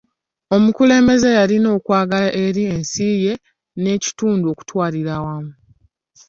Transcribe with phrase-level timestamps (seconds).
[0.55, 3.33] Omukulembeze yalina okwagala eri ensi ye
[3.81, 5.53] n'ekitundu okutwalira awamu.